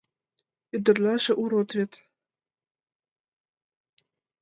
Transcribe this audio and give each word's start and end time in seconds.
—Ӱдырнаже... 0.75 1.33
урод 1.41 1.69
вет. 1.77 1.91